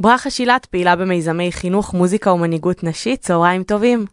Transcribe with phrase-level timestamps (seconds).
[0.00, 4.04] ברכה שילת פעילה במיזמי חינוך, מוזיקה ומנהיגות נשית, צהריים טובים.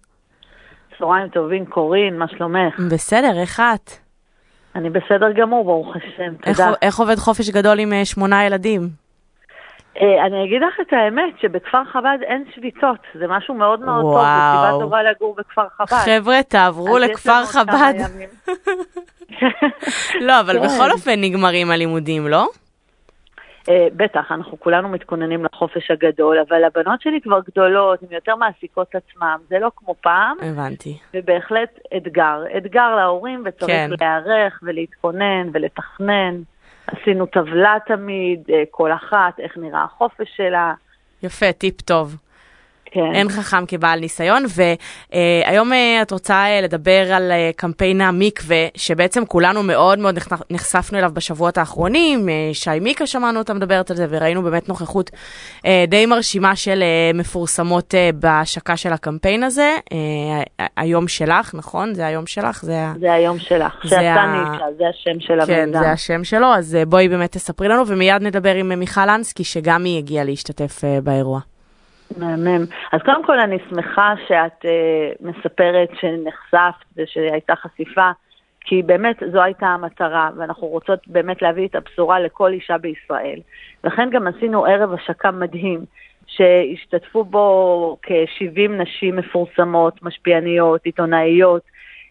[1.00, 2.80] צהריים טובים, קורין, מה שלומך?
[2.92, 3.92] בסדר, איך את?
[4.76, 6.74] אני בסדר גמור, ברוך השם, איך, תודה.
[6.82, 8.82] איך עובד חופש גדול עם אה, שמונה ילדים?
[10.02, 14.12] אה, אני אגיד לך את האמת, שבכפר חב"ד אין שביתות, זה משהו מאוד מאוד טוב,
[14.12, 14.62] וואו.
[14.62, 15.98] זה סיבה טובה לגור בכפר חב"ד.
[15.98, 17.94] חבר'ה, תעברו לכפר חב"ד.
[20.28, 20.66] לא, אבל כן.
[20.66, 22.48] בכל אופן נגמרים הלימודים, לא?
[23.70, 28.96] אה, בטח, אנחנו כולנו מתכוננים לחופש הגדול, אבל הבנות שלי כבר גדולות, הן יותר מעסיקות
[28.96, 30.98] עצמן, זה לא כמו פעם, הבנתי.
[31.14, 32.44] ובהחלט אתגר.
[32.58, 33.90] אתגר להורים, וצריך כן.
[34.00, 36.42] להיערך ולהתכונן ולתכנן.
[36.88, 40.74] עשינו טבלה תמיד, אה, כל אחת, איך נראה החופש שלה.
[41.24, 42.16] יפה, טיפ טוב.
[42.92, 43.16] כן.
[43.16, 49.64] אין חכם כבעל ניסיון, והיום את רוצה אה, לדבר על אה, קמפיין המקווה, שבעצם כולנו
[49.64, 50.18] מאוד מאוד
[50.50, 55.12] נחשפנו אליו בשבועות האחרונים, אה, שי מיקה שמענו אותה מדברת על זה, וראינו באמת נוכחות
[55.66, 59.76] אה, די מרשימה של אה, מפורסמות אה, בהשקה של הקמפיין הזה.
[59.94, 61.94] אה, היום שלך, נכון?
[61.94, 62.62] זה היום שלך?
[62.64, 62.86] זה.
[63.00, 65.80] זה היום שלך, זה שעשה ה- נישה, זה השם של כן, המיזם.
[65.80, 69.44] זה השם שלו, אז אה, בואי באמת תספרי לנו, ומיד נדבר עם אה, מיכל אנסקי,
[69.44, 71.40] שגם היא הגיעה להשתתף אה, באירוע.
[72.18, 72.66] מהמם.
[72.92, 74.68] אז קודם כל אני שמחה שאת uh,
[75.22, 78.10] מספרת שנחשפת ושהייתה חשיפה,
[78.62, 83.40] כי באמת זו הייתה המטרה, ואנחנו רוצות באמת להביא את הבשורה לכל אישה בישראל.
[83.84, 85.86] לכן גם עשינו ערב השקה מדהים,
[86.28, 91.62] שהשתתפו בו כ-70 נשים מפורסמות, משפיעניות, עיתונאיות,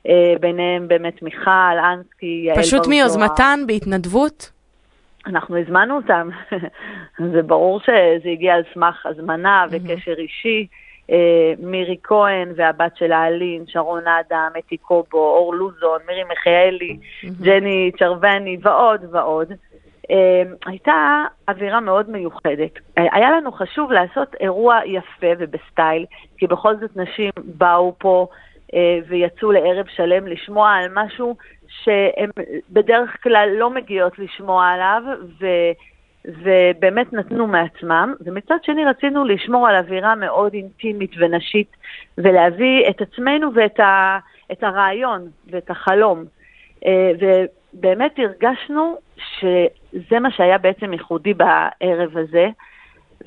[0.07, 0.11] uh,
[0.41, 4.56] ביניהם באמת מיכל, אנסקי, יעל פשוט מיוזמתן, בהתנדבות.
[5.27, 6.29] אנחנו הזמנו אותם.
[7.33, 10.67] זה ברור שזה הגיע על סמך הזמנה וקשר אישי.
[11.11, 16.97] אה, מירי כהן והבת שלה אלין, שרון אדם, אתי קובו, אור לוזון, מירי מיכאלי,
[17.43, 19.53] ג'ני צ'רווני ועוד ועוד.
[20.11, 22.71] אה, הייתה אווירה מאוד מיוחדת.
[22.99, 26.07] אה, היה לנו חשוב לעשות אירוע יפה ובסטייל,
[26.39, 28.27] כי בכל זאת נשים באו פה
[29.09, 31.37] ויצאו לערב שלם לשמוע על משהו
[31.69, 32.31] שהן
[32.71, 35.03] בדרך כלל לא מגיעות לשמוע עליו,
[35.41, 35.47] ו,
[36.25, 38.15] ובאמת נתנו מעצמם.
[38.21, 41.77] ומצד שני רצינו לשמור על אווירה מאוד אינטימית ונשית,
[42.19, 44.19] ולהביא את עצמנו ואת ה,
[44.53, 46.25] את הרעיון ואת החלום.
[46.87, 48.97] אה, ובאמת הרגשנו
[49.39, 52.49] שזה מה שהיה בעצם ייחודי בערב הזה.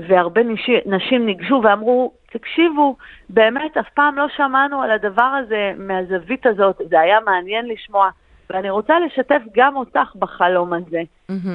[0.08, 2.96] והרבה נשים, נשים ניגשו ואמרו, תקשיבו,
[3.30, 8.10] באמת אף פעם לא שמענו על הדבר הזה מהזווית הזאת, זה היה מעניין לשמוע,
[8.50, 11.02] ואני רוצה לשתף גם אותך בחלום הזה.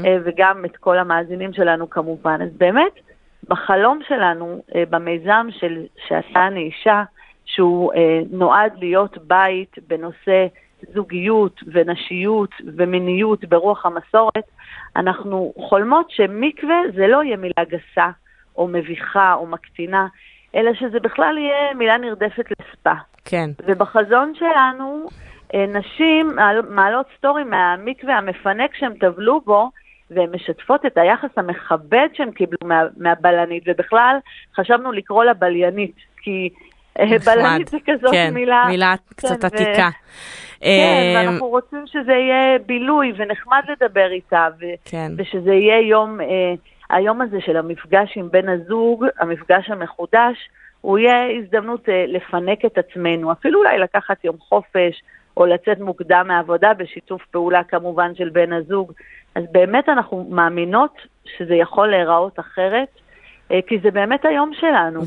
[0.04, 2.42] אה, וגם את כל המאזינים שלנו כמובן.
[2.42, 2.92] אז באמת,
[3.48, 7.02] בחלום שלנו, אה, במיזם של שעשה אני אישה,
[7.44, 10.46] שהוא אה, נועד להיות בית בנושא
[10.94, 14.44] זוגיות ונשיות ומיניות ברוח המסורת,
[14.96, 18.10] אנחנו חולמות שמקווה זה לא יהיה מילה גסה
[18.56, 20.06] או מביכה או מקטינה,
[20.54, 22.92] אלא שזה בכלל יהיה מילה נרדפת לספה.
[23.24, 23.50] כן.
[23.66, 25.06] ובחזון שלנו,
[25.54, 29.70] אה, נשים מעל- מעלות סטורי מהמקווה המפנק שהם טבלו בו,
[30.10, 34.16] והן משתפות את היחס המכבד שהם קיבלו מה, מהבלנית, ובכלל
[34.56, 36.48] חשבנו לקרוא לה בליינית, כי
[36.98, 37.18] אה, נחמד.
[37.34, 38.64] בלנית זה כזאת כן, מילה...
[38.68, 39.88] מילה כן, קצת ו- עתיקה.
[40.60, 45.12] כן, אה, ואנחנו רוצים שזה יהיה בילוי ונחמד לדבר איתה, ו- כן.
[45.18, 46.26] ושזה יהיה יום, אה,
[46.90, 50.48] היום הזה של המפגש עם בן הזוג, המפגש המחודש,
[50.80, 55.02] הוא יהיה הזדמנות אה, לפנק את עצמנו, אפילו אולי לקחת יום חופש,
[55.36, 58.92] או לצאת מוקדם מהעבודה בשיתוף פעולה כמובן של בן הזוג.
[59.34, 62.88] אז באמת אנחנו מאמינות שזה יכול להיראות אחרת,
[63.50, 65.02] אה, כי זה באמת היום שלנו.